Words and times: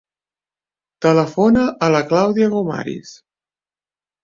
Telefona 1.07 1.67
a 1.89 1.91
la 1.97 2.03
Clàudia 2.09 2.49
Gomariz. 2.57 3.15